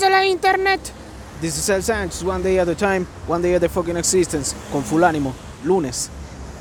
de 0.00 0.10
la 0.10 0.26
internet. 0.26 0.80
This 1.40 1.56
is 1.58 1.68
El 1.68 1.82
Sánchez, 1.82 2.22
one 2.22 2.42
day 2.42 2.58
at 2.58 2.68
a 2.68 2.74
time, 2.74 3.06
one 3.26 3.42
day 3.42 3.54
at 3.54 3.60
the 3.60 3.68
fucking 3.68 3.96
existence, 3.96 4.54
con 4.72 4.82
full 4.82 5.02
ánimo, 5.02 5.32
lunes 5.64 6.10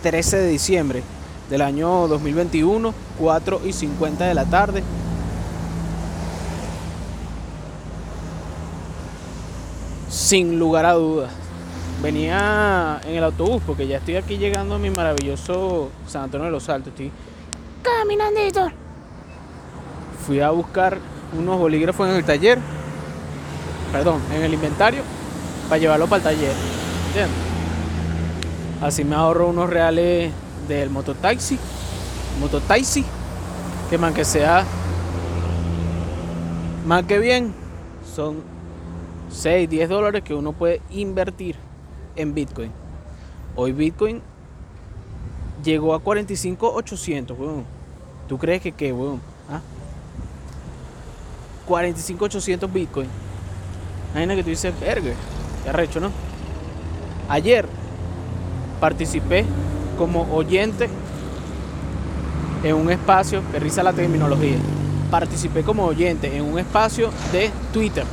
13 0.04 0.38
de 0.38 0.48
diciembre 0.50 1.04
del 1.50 1.62
año 1.62 2.08
2021, 2.08 2.94
4 3.20 3.62
y 3.66 3.74
50 3.74 4.26
de 4.26 4.34
la 4.34 4.46
tarde. 4.46 4.84
Sin 10.10 10.60
lugar 10.60 10.86
a 10.86 10.94
dudas. 10.94 11.32
Venía 12.02 13.02
en 13.06 13.16
el 13.16 13.24
autobús 13.24 13.62
porque 13.66 13.88
ya 13.88 13.98
estoy 13.98 14.16
aquí 14.18 14.38
llegando 14.38 14.76
a 14.76 14.78
mi 14.78 14.90
maravilloso 14.92 15.90
San 16.08 16.24
Antonio 16.24 16.46
de 16.46 16.52
los 16.52 16.70
Altos. 16.70 16.90
Estoy 16.90 17.12
Caminandito. 17.82 18.72
fui 20.26 20.40
a 20.40 20.50
buscar 20.50 21.00
unos 21.38 21.58
bolígrafos 21.58 22.10
en 22.10 22.16
el 22.16 22.24
taller, 22.24 22.60
perdón, 23.92 24.22
en 24.34 24.44
el 24.44 24.54
inventario, 24.54 25.02
para 25.70 25.80
llevarlo 25.80 26.08
para 26.08 26.18
el 26.18 26.38
taller. 26.38 26.54
Así 28.82 29.04
me 29.04 29.16
ahorro 29.16 29.48
unos 29.48 29.70
reales 29.70 30.32
del 30.68 30.90
mototaxi, 30.90 31.58
mototaxi, 32.40 33.04
que 33.90 33.98
man 33.98 34.14
que 34.14 34.24
sea, 34.26 34.66
más 36.86 37.04
que 37.04 37.20
bien, 37.20 37.54
son 38.16 38.44
6, 39.30 39.70
10 39.70 39.90
dólares 39.90 40.24
que 40.24 40.34
uno 40.34 40.54
puede 40.54 40.82
invertir 40.90 41.56
en 42.16 42.34
Bitcoin. 42.34 42.72
Hoy 43.56 43.72
Bitcoin 43.72 44.22
llegó 45.64 45.94
a 45.94 46.00
45,800, 46.00 47.38
weón. 47.38 47.66
¿Tú 48.28 48.38
crees 48.38 48.62
que 48.62 48.72
qué, 48.72 48.94
weón? 48.94 49.22
¿Ah? 49.50 49.62
45,800 51.66 52.72
Bitcoin. 52.72 53.08
Imagina 54.18 54.36
que 54.36 54.44
tú 54.44 54.50
dices, 54.50 54.74
verga, 54.80 55.12
qué 55.64 55.70
arrecho, 55.70 56.00
¿no? 56.00 56.10
Ayer 57.30 57.68
participé 58.80 59.46
como 59.96 60.24
oyente 60.34 60.90
en 62.64 62.74
un 62.74 62.90
espacio, 62.90 63.44
que 63.52 63.60
risa 63.60 63.84
la 63.84 63.94
terminología, 63.94 64.58
participé 65.12 65.62
como 65.62 65.86
oyente 65.86 66.36
en 66.36 66.46
un 66.46 66.58
espacio 66.58 67.12
de 67.32 67.52
Twitter, 67.72 68.06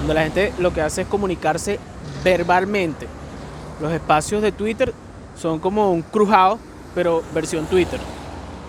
donde 0.00 0.12
la 0.12 0.24
gente 0.24 0.52
lo 0.58 0.74
que 0.74 0.82
hace 0.82 1.02
es 1.02 1.08
comunicarse 1.08 1.80
verbalmente. 2.22 3.06
Los 3.80 3.92
espacios 3.92 4.42
de 4.42 4.52
Twitter 4.52 4.92
son 5.40 5.58
como 5.58 5.90
un 5.90 6.02
crujado, 6.02 6.58
pero 6.94 7.22
versión 7.32 7.64
Twitter. 7.64 7.98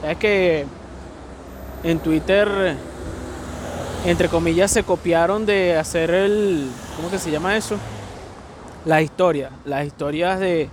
Es 0.08 0.16
que 0.16 0.66
en 1.84 2.00
Twitter, 2.00 2.78
entre 4.06 4.30
comillas, 4.30 4.72
se 4.72 4.84
copiaron 4.84 5.46
de 5.46 5.78
hacer 5.78 6.10
el, 6.12 6.68
¿cómo 6.96 7.10
que 7.10 7.20
se 7.20 7.30
llama 7.30 7.56
eso? 7.56 7.78
Las 8.86 9.04
historias, 9.04 9.52
las 9.64 9.86
historias 9.86 10.40
de, 10.40 10.70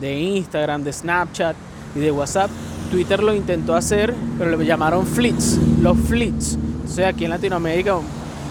de 0.00 0.20
Instagram, 0.20 0.84
de 0.84 0.92
Snapchat 0.92 1.56
y 1.94 2.00
de 2.00 2.10
WhatsApp. 2.10 2.50
Twitter 2.90 3.22
lo 3.22 3.34
intentó 3.34 3.74
hacer, 3.74 4.14
pero 4.38 4.56
le 4.56 4.66
llamaron 4.66 5.06
flits, 5.06 5.58
los 5.80 5.96
flits. 5.96 6.58
O 6.84 6.88
sea, 6.88 7.08
aquí 7.08 7.24
en 7.24 7.30
Latinoamérica, 7.30 7.96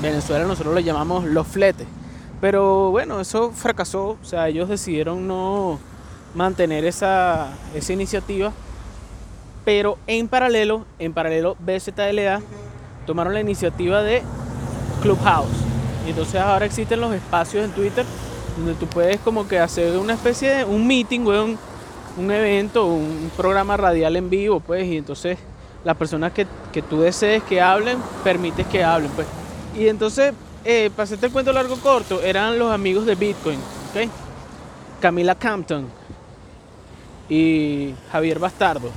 Venezuela, 0.02 0.46
nosotros 0.46 0.74
le 0.74 0.84
llamamos 0.84 1.26
los 1.26 1.48
fletes. 1.48 1.88
Pero 2.42 2.92
bueno, 2.92 3.20
eso 3.20 3.52
fracasó. 3.52 4.18
O 4.22 4.26
sea, 4.26 4.48
ellos 4.48 4.70
decidieron 4.70 5.28
no 5.28 5.80
mantener 6.36 6.86
esa, 6.86 7.50
esa 7.74 7.94
iniciativa. 7.94 8.52
Pero 9.66 9.98
en 10.08 10.28
paralelo, 10.28 10.86
en 11.00 11.14
paralelo, 11.14 11.56
BZLA 11.60 12.42
tomaron 13.08 13.34
la 13.34 13.40
iniciativa 13.40 14.04
de 14.04 14.22
Clubhouse. 15.02 15.48
Y 16.06 16.12
entonces 16.12 16.40
ahora 16.40 16.66
existen 16.66 17.02
los 17.02 17.14
espacios 17.14 17.66
en 17.66 17.72
Twitter 17.72 18.06
donde 18.56 18.74
tú 18.76 18.88
puedes 18.88 19.20
como 19.20 19.48
que 19.48 19.60
hacer 19.60 19.98
una 19.98 20.14
especie 20.14 20.50
de 20.50 20.66
un 20.66 20.86
meeting, 20.86 21.22
weón, 21.22 21.58
un 22.18 22.32
evento, 22.32 22.86
un 22.88 23.32
programa 23.38 23.78
radial 23.78 24.16
en 24.16 24.30
vivo, 24.30 24.60
pues, 24.60 24.86
y 24.86 24.98
entonces 24.98 25.38
las 25.84 25.96
personas 25.96 26.34
que, 26.34 26.48
que 26.72 26.82
tú 26.82 27.02
desees 27.02 27.44
que 27.44 27.62
hablen, 27.62 28.00
permites 28.24 28.66
que 28.68 28.84
hablen, 28.84 29.12
pues. 29.12 29.28
Y 29.76 29.88
entonces, 29.88 30.34
eh, 30.66 30.90
para 30.96 31.04
hacerte 31.04 31.28
el 31.28 31.32
cuento 31.32 31.54
largo 31.54 31.76
corto, 31.78 32.22
eran 32.22 32.58
los 32.58 32.72
amigos 32.72 33.06
de 33.06 33.16
Bitcoin, 33.16 33.60
¿ok? 33.92 34.10
Camila 35.00 35.36
Campton 35.36 35.88
y 37.30 37.94
Javier 38.12 38.40
Bastardo 38.40 38.90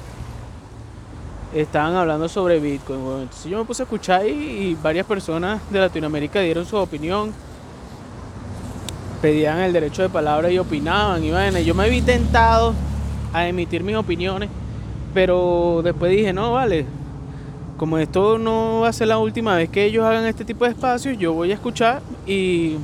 estaban 1.55 1.95
hablando 1.95 2.29
sobre 2.29 2.61
Bitcoin. 2.61 3.01
Entonces 3.23 3.51
yo 3.51 3.59
me 3.59 3.65
puse 3.65 3.83
a 3.83 3.85
escuchar 3.85 4.27
y, 4.27 4.77
varias 4.83 5.07
personas 5.07 5.61
de 5.71 5.81
Latinoamérica 5.81 6.41
dieron 6.41 6.65
su 6.67 6.77
opinión 6.77 7.33
pedían 9.21 9.59
el 9.59 9.73
derecho 9.73 10.01
de 10.01 10.09
palabra 10.09 10.51
y 10.51 10.59
opinaban 10.59 11.23
y 11.23 11.31
bueno, 11.31 11.59
yo 11.59 11.75
me 11.75 11.91
vi 11.91 12.01
tentado 12.01 12.73
a 13.35 13.47
emitir 13.47 13.85
mis 13.85 13.95
opiniones, 13.95 14.49
pero 15.13 15.83
después 15.85 16.11
dije, 16.11 16.33
no, 16.33 16.53
vale, 16.53 16.87
como 17.77 17.99
esto 17.99 18.39
no 18.39 18.81
va 18.81 18.89
a 18.89 18.93
ser 18.93 19.09
la 19.09 19.19
última 19.19 19.57
vez 19.57 19.69
que 19.69 19.85
ellos 19.85 20.05
hagan 20.05 20.27
este 20.27 20.45
tipo 20.45 20.65
de 20.65 20.71
espacios, 20.73 21.19
yo 21.19 21.33
voy 21.33 21.51
a 21.51 21.55
escuchar 21.55 22.03
y... 22.27 22.77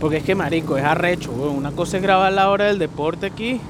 Porque 0.00 0.18
es 0.18 0.24
que, 0.24 0.34
marico, 0.34 0.76
es 0.76 0.84
arrecho. 0.84 1.30
Una 1.32 1.70
cosa 1.70 1.96
es 1.96 2.02
grabar 2.02 2.32
la 2.32 2.50
hora 2.50 2.66
del 2.66 2.78
deporte 2.78 3.26
aquí, 3.26 3.60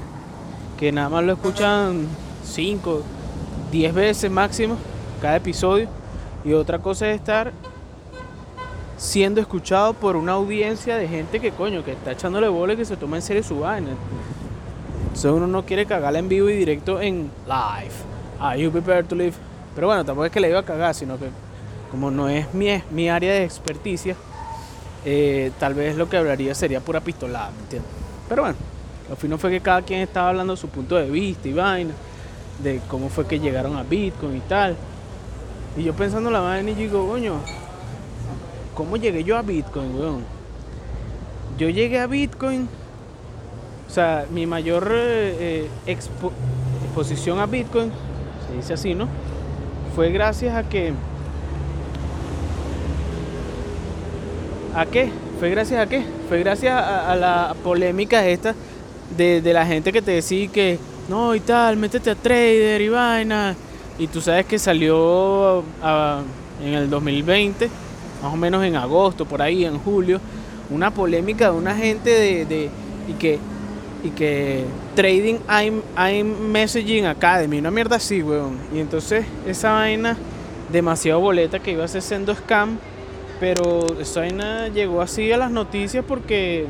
que 0.77 0.91
nada 0.91 1.07
más 1.07 1.23
lo 1.23 1.33
escuchan 1.33 2.07
5, 2.43 3.03
10 3.75 3.93
veces 3.93 4.31
máximo 4.31 4.77
cada 5.21 5.35
episodio. 5.35 5.89
Y 6.45 6.53
otra 6.53 6.79
cosa 6.79 7.09
es 7.09 7.17
estar 7.17 7.51
siendo 8.95 9.41
escuchado 9.41 9.93
por 9.93 10.15
una 10.15 10.31
audiencia 10.31 10.95
de 10.95 11.09
gente 11.09 11.41
que 11.41 11.51
coño, 11.51 11.83
que 11.83 11.91
está 11.91 12.13
echándole 12.13 12.47
bola 12.47 12.71
y 12.71 12.77
que 12.77 12.85
se 12.85 12.95
toma 12.95 13.17
en 13.17 13.21
serio 13.21 13.43
su 13.43 13.59
vaina. 13.59 13.89
Entonces 15.01 15.29
uno 15.29 15.47
no 15.47 15.65
quiere 15.65 15.85
cagarla 15.85 16.19
en 16.19 16.29
vivo 16.29 16.49
y 16.49 16.55
directo 16.55 17.01
en 17.01 17.29
live. 17.45 17.95
Are 18.39 18.57
you 18.57 18.71
prepared 18.71 19.07
to 19.07 19.15
live? 19.15 19.33
Pero 19.75 19.87
bueno, 19.87 20.05
tampoco 20.05 20.25
es 20.25 20.31
que 20.31 20.39
le 20.39 20.49
iba 20.49 20.59
a 20.59 20.63
cagar, 20.63 20.95
sino 20.95 21.17
que 21.17 21.25
como 21.91 22.09
no 22.09 22.29
es 22.29 22.53
mi, 22.53 22.81
mi 22.91 23.09
área 23.09 23.33
de 23.33 23.43
experticia, 23.43 24.15
eh, 25.03 25.51
tal 25.59 25.73
vez 25.73 25.97
lo 25.97 26.07
que 26.07 26.15
hablaría 26.15 26.55
sería 26.55 26.79
pura 26.79 27.01
pistolada, 27.01 27.51
¿me 27.51 27.63
entiendes? 27.63 27.91
Pero 28.29 28.43
bueno, 28.43 28.57
lo 29.09 29.17
fino 29.17 29.37
fue 29.37 29.51
que 29.51 29.59
cada 29.59 29.81
quien 29.81 29.99
estaba 29.99 30.29
hablando 30.29 30.55
su 30.55 30.69
punto 30.69 30.95
de 30.95 31.09
vista 31.09 31.49
y 31.49 31.53
vaina, 31.53 31.93
de 32.59 32.79
cómo 32.87 33.09
fue 33.09 33.25
que 33.27 33.39
llegaron 33.39 33.75
a 33.75 33.83
Bitcoin 33.83 34.37
y 34.37 34.41
tal. 34.41 34.75
Y 35.77 35.83
yo 35.83 35.93
pensando 35.93 36.31
la 36.31 36.39
vaina 36.39 36.71
y 36.71 36.75
digo, 36.75 37.07
coño, 37.07 37.35
¿cómo 38.73 38.97
llegué 38.97 39.23
yo 39.23 39.37
a 39.37 39.41
Bitcoin, 39.41 39.95
weón? 39.95 40.23
Yo 41.57 41.69
llegué 41.69 41.99
a 41.99 42.07
Bitcoin, 42.07 42.67
o 43.87 43.91
sea, 43.91 44.25
mi 44.31 44.45
mayor 44.45 44.89
eh, 44.91 45.35
eh, 45.39 45.69
expo- 45.87 46.31
exposición 46.85 47.39
a 47.39 47.45
Bitcoin, 47.45 47.91
se 48.47 48.55
dice 48.55 48.73
así, 48.73 48.93
¿no? 48.93 49.07
Fue 49.95 50.11
gracias 50.11 50.55
a 50.55 50.67
que... 50.67 50.93
¿A 54.75 54.85
qué? 54.85 55.09
¿Fue 55.39 55.49
gracias 55.49 55.79
a 55.79 55.87
qué? 55.87 56.03
Fue 56.27 56.39
gracias 56.39 56.73
a, 56.73 57.15
la 57.15 57.55
polémica 57.63 58.27
esta 58.27 58.53
de 59.15 59.53
la 59.53 59.65
gente 59.65 59.93
que 59.93 60.01
te 60.01 60.11
decía 60.11 60.49
que 60.49 60.79
no 61.07 61.35
y 61.35 61.39
tal, 61.39 61.77
métete 61.77 62.11
a 62.11 62.15
trader 62.15 62.81
y 62.81 62.89
vaina. 62.89 63.55
Y 63.97 64.07
tú 64.07 64.21
sabes 64.21 64.45
que 64.45 64.59
salió 64.59 65.63
ah, 65.81 66.21
en 66.63 66.73
el 66.73 66.89
2020 66.89 67.69
más 68.25 68.33
o 68.33 68.37
menos 68.37 68.63
en 68.63 68.75
agosto, 68.75 69.25
por 69.25 69.41
ahí, 69.41 69.65
en 69.65 69.77
julio, 69.77 70.19
una 70.69 70.91
polémica 70.91 71.51
de 71.51 71.57
una 71.57 71.75
gente 71.75 72.09
de, 72.09 72.69
y 73.07 73.13
que 73.13 73.39
y 74.03 74.09
que 74.09 74.63
Trading 74.95 75.37
I'm, 75.49 75.81
I'm 75.97 76.51
Messaging 76.51 77.05
Academy, 77.05 77.57
una 77.57 77.71
mierda 77.71 77.95
así, 77.95 78.21
weón. 78.21 78.57
Y 78.73 78.79
entonces 78.79 79.25
esa 79.47 79.73
vaina 79.73 80.15
demasiado 80.71 81.19
boleta 81.19 81.59
que 81.59 81.71
iba 81.71 81.83
a 81.83 81.87
ser 81.87 82.03
siendo 82.03 82.35
scam, 82.35 82.77
pero 83.39 83.99
esa 83.99 84.21
vaina 84.21 84.67
llegó 84.67 85.01
así 85.01 85.31
a 85.31 85.37
las 85.37 85.49
noticias 85.49 86.05
porque 86.07 86.67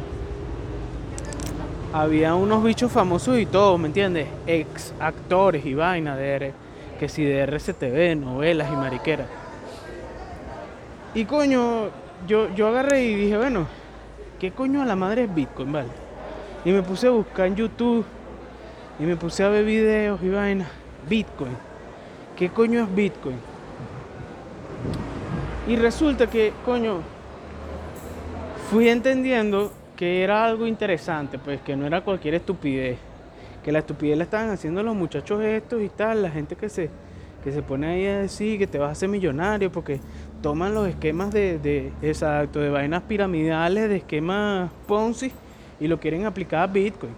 había 1.95 2.35
unos 2.35 2.61
bichos 2.61 2.91
famosos 2.91 3.39
y 3.39 3.45
todo, 3.45 3.77
¿me 3.77 3.87
entiendes? 3.87 4.27
Ex 4.45 4.93
actores 4.99 5.65
y 5.65 5.73
vaina 5.75 6.17
de 6.17 6.35
R- 6.35 6.53
que 6.99 7.07
si 7.07 7.23
de 7.23 7.39
RCTV, 7.39 8.17
novelas 8.17 8.69
y 8.69 8.75
mariqueras. 8.75 9.27
Y 11.13 11.23
coño, 11.23 11.85
yo, 12.27 12.53
yo 12.53 12.67
agarré 12.67 13.05
y 13.05 13.15
dije, 13.15 13.37
bueno, 13.37 13.65
¿qué 14.41 14.51
coño 14.51 14.81
a 14.81 14.85
la 14.85 14.97
madre 14.97 15.23
es 15.23 15.33
Bitcoin, 15.33 15.71
vale? 15.71 15.87
Y 16.65 16.71
me 16.71 16.83
puse 16.83 17.07
a 17.07 17.11
buscar 17.11 17.47
en 17.47 17.55
YouTube 17.55 18.03
y 18.99 19.03
me 19.03 19.15
puse 19.15 19.43
a 19.43 19.47
ver 19.47 19.63
videos 19.63 20.21
y 20.21 20.27
vaina. 20.29 20.67
Bitcoin. 21.07 21.55
¿Qué 22.35 22.49
coño 22.49 22.83
es 22.83 22.93
Bitcoin? 22.93 23.37
Y 25.69 25.77
resulta 25.77 26.27
que, 26.27 26.51
coño, 26.65 26.97
fui 28.69 28.89
entendiendo 28.89 29.71
que 29.95 30.23
era 30.23 30.45
algo 30.45 30.67
interesante, 30.67 31.39
pues 31.39 31.61
que 31.61 31.75
no 31.75 31.85
era 31.85 32.01
cualquier 32.01 32.35
estupidez. 32.35 32.97
Que 33.63 33.71
la 33.71 33.79
estupidez 33.79 34.17
la 34.17 34.25
estaban 34.25 34.49
haciendo 34.49 34.83
los 34.83 34.95
muchachos 34.95 35.41
estos 35.43 35.81
y 35.81 35.89
tal, 35.89 36.21
la 36.21 36.29
gente 36.29 36.55
que 36.55 36.69
se, 36.69 36.89
que 37.43 37.51
se 37.51 37.61
pone 37.61 37.87
ahí 37.87 38.05
a 38.05 38.19
decir 38.19 38.59
que 38.59 38.67
te 38.67 38.77
vas 38.77 38.89
a 38.89 38.91
hacer 38.91 39.09
millonario 39.09 39.71
porque 39.71 39.99
toman 40.41 40.73
los 40.73 40.87
esquemas 40.87 41.31
de, 41.31 41.57
de, 41.59 41.91
exacto, 42.01 42.59
de 42.59 42.69
vainas 42.69 43.03
piramidales, 43.03 43.89
de 43.89 43.97
esquemas 43.97 44.69
Ponzi 44.87 45.31
y 45.79 45.87
lo 45.87 45.99
quieren 45.99 46.25
aplicar 46.25 46.61
a 46.61 46.67
Bitcoin. 46.67 47.13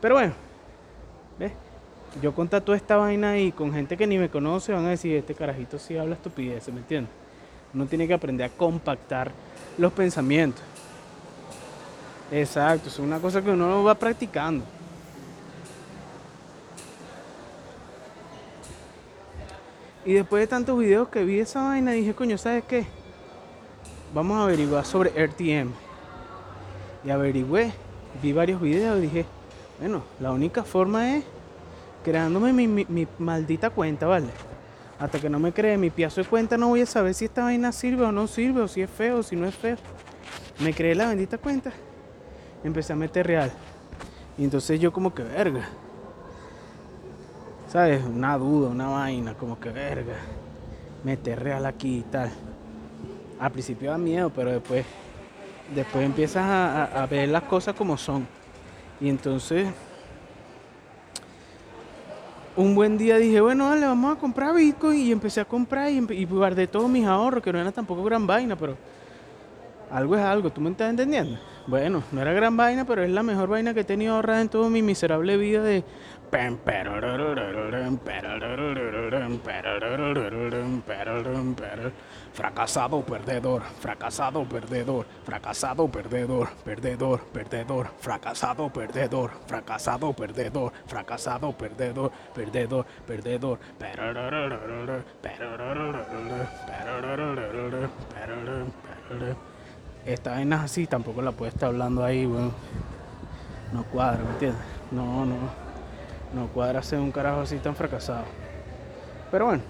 Pero 0.00 0.16
bueno, 0.16 0.32
¿ves? 1.38 1.52
Yo 2.22 2.34
contar 2.34 2.62
toda 2.62 2.76
esta 2.76 2.96
vaina 2.96 3.30
ahí 3.30 3.52
con 3.52 3.72
gente 3.72 3.96
que 3.96 4.06
ni 4.06 4.18
me 4.18 4.28
conoce, 4.28 4.72
van 4.72 4.86
a 4.86 4.90
decir, 4.90 5.14
este 5.16 5.34
carajito 5.34 5.78
sí 5.78 5.96
habla 5.96 6.14
estupidez, 6.14 6.68
¿me 6.68 6.78
entiendes? 6.78 7.12
Uno 7.74 7.86
tiene 7.86 8.06
que 8.06 8.14
aprender 8.14 8.46
a 8.46 8.56
compactar 8.56 9.30
los 9.76 9.92
pensamientos. 9.92 10.62
Exacto, 12.30 12.88
es 12.88 12.98
una 12.98 13.18
cosa 13.20 13.42
que 13.42 13.50
uno 13.50 13.84
va 13.84 13.94
practicando. 13.94 14.64
Y 20.04 20.12
después 20.14 20.40
de 20.42 20.46
tantos 20.46 20.78
videos 20.78 21.08
que 21.08 21.24
vi 21.24 21.40
esa 21.40 21.62
vaina, 21.62 21.92
dije, 21.92 22.14
coño, 22.14 22.38
¿sabes 22.38 22.64
qué? 22.64 22.86
Vamos 24.14 24.38
a 24.38 24.44
averiguar 24.44 24.84
sobre 24.84 25.10
RTM. 25.16 25.70
Y 27.04 27.10
averigüé, 27.10 27.72
vi 28.22 28.32
varios 28.32 28.60
videos 28.60 28.98
y 28.98 29.02
dije, 29.02 29.24
bueno, 29.80 30.02
la 30.20 30.32
única 30.32 30.62
forma 30.64 31.16
es 31.16 31.24
creándome 32.04 32.52
mi, 32.52 32.68
mi- 32.68 32.86
mi 32.88 33.06
maldita 33.18 33.70
cuenta, 33.70 34.06
¿vale? 34.06 34.28
Hasta 34.98 35.18
que 35.18 35.28
no 35.28 35.38
me 35.38 35.52
cree 35.52 35.76
mi 35.76 35.90
piazo 35.90 36.22
de 36.22 36.26
cuenta 36.28 36.56
no 36.56 36.68
voy 36.68 36.80
a 36.80 36.86
saber 36.86 37.12
si 37.12 37.26
esta 37.26 37.42
vaina 37.42 37.70
sirve 37.72 38.04
o 38.04 38.12
no 38.12 38.26
sirve, 38.28 38.62
o 38.62 38.68
si 38.68 38.82
es 38.82 38.90
feo 38.90 39.18
o 39.18 39.22
si 39.22 39.36
no 39.36 39.46
es 39.46 39.54
feo. 39.54 39.76
Me 40.60 40.72
creé 40.72 40.94
la 40.94 41.08
bendita 41.08 41.36
cuenta. 41.36 41.72
Empecé 42.66 42.94
a 42.94 42.96
meter 42.96 43.24
real. 43.24 43.52
Y 44.36 44.42
entonces 44.42 44.80
yo 44.80 44.92
como 44.92 45.14
que 45.14 45.22
verga. 45.22 45.68
¿Sabes? 47.68 48.04
Una 48.04 48.36
duda, 48.36 48.70
una 48.70 48.88
vaina, 48.88 49.34
como 49.34 49.60
que 49.60 49.70
verga. 49.70 50.16
Meter 51.04 51.40
real 51.44 51.64
aquí 51.64 51.98
y 51.98 52.02
tal. 52.02 52.28
Al 53.38 53.52
principio 53.52 53.92
da 53.92 53.98
miedo, 53.98 54.30
pero 54.34 54.50
después, 54.50 54.84
después 55.76 56.04
empiezas 56.04 56.42
a, 56.44 57.06
ver 57.06 57.28
las 57.28 57.44
cosas 57.44 57.72
como 57.76 57.96
son. 57.96 58.26
Y 59.00 59.10
entonces, 59.10 59.68
un 62.56 62.74
buen 62.74 62.98
día 62.98 63.16
dije, 63.18 63.40
bueno, 63.40 63.68
vale, 63.68 63.86
vamos 63.86 64.16
a 64.16 64.18
comprar 64.18 64.52
Bitcoin. 64.52 64.98
Y 64.98 65.12
empecé 65.12 65.40
a 65.40 65.44
comprar 65.44 65.88
y, 65.88 65.98
y 65.98 66.24
guardé 66.24 66.66
todos 66.66 66.90
mis 66.90 67.06
ahorros, 67.06 67.44
que 67.44 67.52
no 67.52 67.60
era 67.60 67.70
tampoco 67.70 68.02
gran 68.02 68.26
vaina, 68.26 68.56
pero 68.56 68.76
algo 69.90 70.16
es 70.16 70.22
algo, 70.22 70.50
¿tú 70.50 70.60
me 70.60 70.70
estás 70.70 70.90
entendiendo? 70.90 71.38
Bueno, 71.66 72.02
no 72.12 72.22
era 72.22 72.32
gran 72.32 72.56
vaina, 72.56 72.84
pero 72.84 73.02
es 73.02 73.10
la 73.10 73.22
mejor 73.22 73.48
vaina 73.48 73.74
que 73.74 73.80
he 73.80 73.84
tenido 73.84 74.14
ahorrada 74.14 74.40
en 74.40 74.48
toda 74.48 74.70
mi 74.70 74.82
miserable 74.82 75.36
vida 75.36 75.62
de... 75.62 75.84
Fracasado, 82.32 83.00
perdedor, 83.02 83.62
fracasado, 83.80 84.44
perdedor, 84.44 85.06
fracasado, 85.24 85.88
perdedor, 85.88 86.48
perdedor, 86.64 87.20
perdedor, 87.32 87.90
fracasado, 87.98 88.68
perdedor, 88.70 89.30
fracasado, 89.46 90.12
perdedor, 90.12 90.72
fracasado, 90.86 91.52
perdedor, 91.52 92.12
perdedor, 92.34 92.86
perdedor, 93.06 93.58
esta 100.16 100.32
vaina 100.32 100.62
así, 100.62 100.86
tampoco 100.86 101.22
la 101.22 101.32
puedes 101.32 101.54
estar 101.54 101.68
hablando 101.68 102.04
ahí, 102.04 102.26
weón. 102.26 102.52
No 103.72 103.84
cuadra, 103.84 104.22
¿me 104.24 104.30
entiendes? 104.30 104.60
No, 104.90 105.24
no. 105.24 105.36
No 106.34 106.48
cuadra 106.48 106.82
ser 106.82 106.98
un 106.98 107.12
carajo 107.12 107.40
así 107.40 107.56
tan 107.58 107.76
fracasado. 107.76 108.24
Pero 109.30 109.46
bueno, 109.46 109.62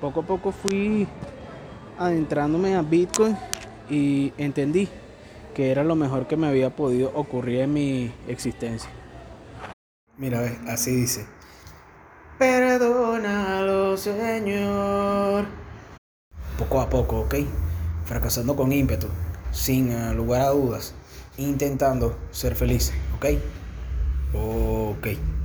poco 0.00 0.20
a 0.20 0.22
poco 0.24 0.52
fui 0.52 1.06
adentrándome 1.98 2.74
a 2.74 2.82
Bitcoin 2.82 3.36
y 3.88 4.32
entendí 4.36 4.88
que 5.54 5.70
era 5.70 5.84
lo 5.84 5.94
mejor 5.94 6.26
que 6.26 6.36
me 6.36 6.46
había 6.46 6.70
podido 6.70 7.10
ocurrir 7.14 7.60
en 7.60 7.72
mi 7.72 8.12
existencia. 8.26 8.90
Mira, 10.16 10.40
así 10.68 10.94
dice. 10.94 11.26
Perdónalo, 12.38 13.96
Señor. 13.96 15.44
Poco 16.58 16.80
a 16.80 16.88
poco, 16.88 17.20
¿ok? 17.20 17.34
Fracasando 18.04 18.56
con 18.56 18.72
ímpetu, 18.72 19.08
sin 19.52 19.90
eh, 19.90 20.14
lugar 20.14 20.40
a 20.42 20.48
dudas, 20.48 20.94
intentando 21.36 22.16
ser 22.30 22.54
feliz, 22.56 22.92
¿ok? 23.16 23.26
Ok. 24.34 25.41